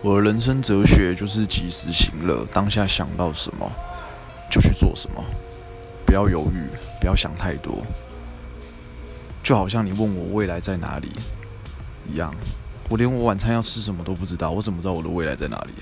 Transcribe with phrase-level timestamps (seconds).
[0.00, 3.70] 我的人生哲学就是及时行乐当下想到什么
[4.48, 5.24] 就去做什么
[6.06, 6.68] 不要犹豫
[7.00, 7.82] 不要想太多。
[9.42, 11.10] 就好像你问我未来在哪里
[12.06, 12.34] 一样
[12.88, 15.72] 我连我晚餐要吃什么都不知道我怎么知道我的未来在哪里？